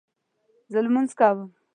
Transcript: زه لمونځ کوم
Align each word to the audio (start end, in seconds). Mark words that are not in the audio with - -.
زه 0.71 0.79
لمونځ 0.85 1.09
کوم 1.19 1.39